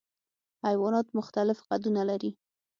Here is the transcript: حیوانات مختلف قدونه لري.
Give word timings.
حیوانات 0.65 1.07
مختلف 1.17 1.57
قدونه 1.69 2.01
لري. 2.09 2.31